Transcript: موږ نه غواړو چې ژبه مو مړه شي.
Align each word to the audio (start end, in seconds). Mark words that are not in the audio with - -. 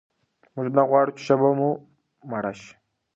موږ 0.53 0.67
نه 0.77 0.83
غواړو 0.89 1.15
چې 1.17 1.21
ژبه 1.27 1.49
مو 1.59 1.69
مړه 2.29 2.51
شي. 2.59 2.71